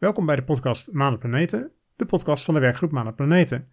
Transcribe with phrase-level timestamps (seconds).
[0.00, 3.68] Welkom bij de podcast Maan en Planeten, de podcast van de werkgroep Maan en Planeten.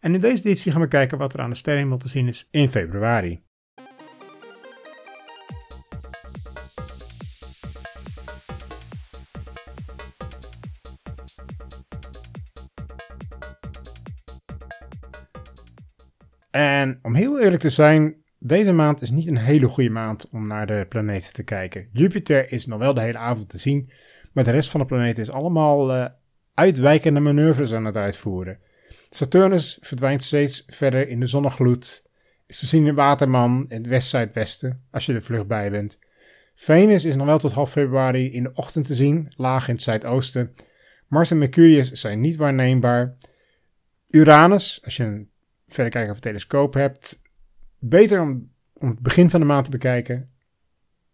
[0.00, 2.48] En in deze editie gaan we kijken wat er aan de sterrenhemel te zien is
[2.50, 3.42] in februari.
[16.50, 20.46] En om heel eerlijk te zijn, deze maand is niet een hele goede maand om
[20.46, 21.88] naar de planeten te kijken.
[21.92, 23.90] Jupiter is nog wel de hele avond te zien,
[24.34, 26.06] maar de rest van de planeten is allemaal uh,
[26.54, 28.58] uitwijkende manoeuvres aan het uitvoeren.
[29.10, 32.02] Saturnus verdwijnt steeds verder in de zonnegloed.
[32.46, 35.98] Is te zien in Waterman in het west-zuidwesten, als je er vlug bij bent.
[36.54, 39.82] Venus is nog wel tot half februari in de ochtend te zien, laag in het
[39.82, 40.54] zuidoosten.
[41.08, 43.16] Mars en Mercurius zijn niet waarneembaar.
[44.08, 45.30] Uranus, als je een
[45.66, 47.22] verrekijker of telescoop hebt,
[47.78, 50.30] beter om, om het begin van de maand te bekijken.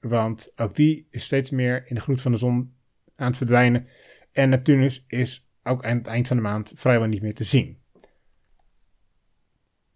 [0.00, 2.74] Want ook die is steeds meer in de gloed van de zon
[3.20, 3.88] aan het verdwijnen.
[4.32, 7.78] En Neptunus is ook aan het eind van de maand vrijwel niet meer te zien.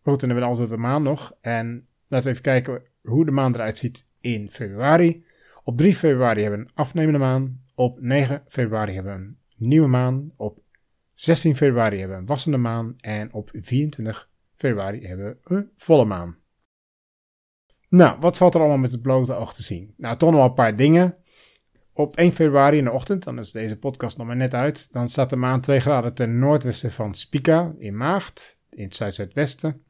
[0.02, 1.36] Goed, dan hebben we altijd de maan nog.
[1.40, 5.24] En laten we even kijken hoe de maan eruit ziet in februari.
[5.62, 7.62] Op 3 februari hebben we een afnemende maan.
[7.74, 10.32] Op 9 februari hebben we een nieuwe maan.
[10.36, 10.62] Op
[11.12, 12.94] 16 februari hebben we een wassende maan.
[13.00, 16.36] En op 24 februari hebben we een volle maan.
[17.88, 19.94] Nou, wat valt er allemaal met het blote oog te zien?
[19.96, 21.16] Nou, toch nog wel een paar dingen.
[21.96, 25.08] Op 1 februari in de ochtend, dan is deze podcast nog maar net uit, dan
[25.08, 29.82] staat de maan 2 graden ten noordwesten van Spica in Maagd, in het zuid-zuidwesten.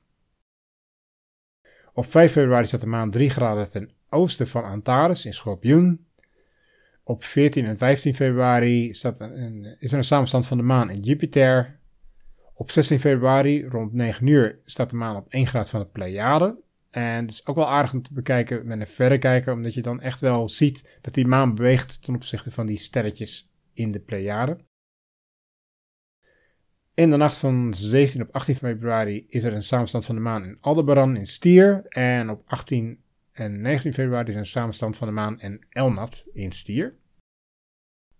[1.92, 6.06] Op 5 februari staat de maan 3 graden ten oosten van Antares in Schorpioen.
[7.02, 11.00] Op 14 en 15 februari staat een, is er een samenstand van de maan in
[11.00, 11.78] Jupiter.
[12.54, 16.62] Op 16 februari rond 9 uur staat de maan op 1 graad van de Pleiade.
[16.94, 20.00] En het is ook wel aardig om te bekijken met een verrekijker, omdat je dan
[20.00, 24.58] echt wel ziet dat die maan beweegt ten opzichte van die sterretjes in de Pleiade.
[26.94, 30.44] In de nacht van 17 op 18 februari is er een samenstand van de maan
[30.44, 31.84] in Aldebaran in Stier.
[31.88, 33.02] En op 18
[33.32, 36.94] en 19 februari is een samenstand van de maan in Elnat in Stier.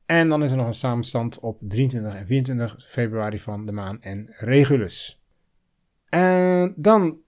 [0.06, 4.02] En dan is er nog een samenstand op 23 en 24 februari van de maan
[4.02, 5.22] en Regulus.
[6.08, 7.23] En dan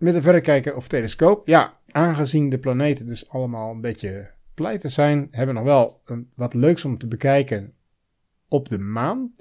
[0.00, 1.46] met een verrekijker of telescoop.
[1.46, 6.30] Ja, aangezien de planeten dus allemaal een beetje pleiten zijn, hebben we nog wel een,
[6.34, 7.74] wat leuks om te bekijken
[8.48, 9.34] op de maan.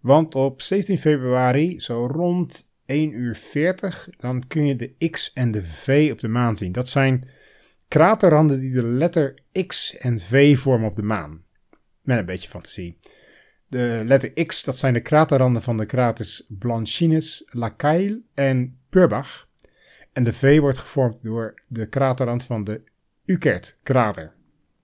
[0.00, 5.50] Want op 17 februari, zo rond 1 uur 40, dan kun je de X en
[5.50, 6.72] de V op de maan zien.
[6.72, 7.28] Dat zijn
[7.88, 11.42] kraterranden die de letter X en V vormen op de maan.
[12.02, 12.98] Met een beetje fantasie.
[13.66, 19.48] De letter X, dat zijn de kraterranden van de kraters Blanchinus, Lacaille en Purbach.
[20.12, 22.82] En de V wordt gevormd door de kraterrand van de
[23.24, 24.32] Ukert-krater.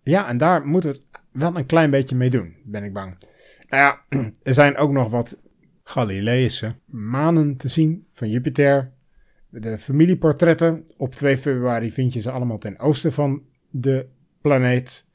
[0.03, 3.17] Ja, en daar moeten we het wel een klein beetje mee doen, ben ik bang.
[3.69, 4.05] Nou ja,
[4.43, 5.43] er zijn ook nog wat
[5.83, 8.93] Galileïsche manen te zien van Jupiter.
[9.49, 10.87] De familieportretten.
[10.97, 14.07] Op 2 februari vind je ze allemaal ten oosten van de
[14.41, 15.09] planeet.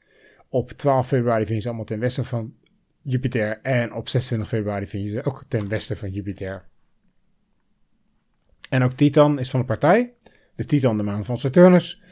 [0.48, 2.54] Op 12 februari vind je ze allemaal ten westen van
[3.02, 3.60] Jupiter.
[3.60, 6.70] En op 26 februari vind je ze ook ten westen van Jupiter.
[8.72, 10.12] En ook Titan is van de partij.
[10.54, 12.02] De Titan, de maan van Saturnus.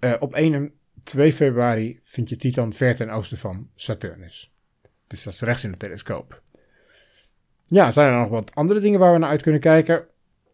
[0.00, 0.72] Uh, op 1 en
[1.02, 4.54] 2 februari vind je Titan ver ten oosten van Saturnus.
[5.06, 6.42] Dus dat is rechts in de telescoop.
[7.66, 10.06] Ja, zijn er nog wat andere dingen waar we naar uit kunnen kijken?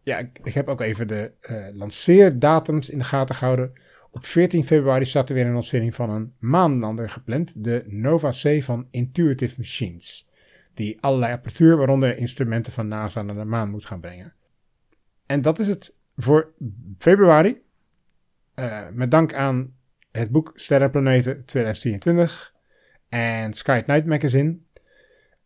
[0.03, 3.73] Ja, ik, heb ook even de uh, lanceerdatums in de gaten gehouden.
[4.11, 7.63] Op 14 februari staat er weer een lancering van een maanlander gepland.
[7.63, 10.29] De Nova C van Intuitive Machines.
[10.73, 14.33] Die allerlei apparatuur, waaronder instrumenten van NASA, naar de maan moet gaan brengen.
[15.31, 16.53] En dat is het voor
[16.97, 17.61] februari.
[18.55, 19.75] Uh, met dank aan
[20.11, 22.53] het boek Sterrenplaneten 2024
[23.09, 24.57] en Sky Night Magazine.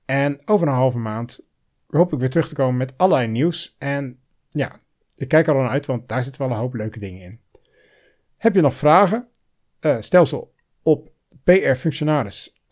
[0.05, 1.45] En over een halve maand
[1.87, 3.75] hoop ik weer terug te komen met allerlei nieuws.
[3.79, 4.19] En
[4.49, 4.79] ja,
[5.15, 7.39] ik kijk er naar uit, want daar zitten wel een hoop leuke dingen in.
[8.37, 9.27] Heb je nog vragen?
[9.81, 10.47] Uh, stel ze
[10.83, 11.11] op
[11.43, 12.63] PR-functionaris.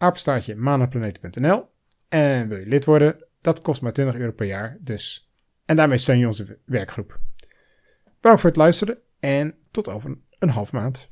[2.09, 3.25] En wil je lid worden?
[3.41, 5.32] Dat kost maar 20 euro per jaar, dus
[5.65, 7.19] en daarmee steun je onze werkgroep.
[8.03, 11.11] Bedankt voor het luisteren en tot over een half maand.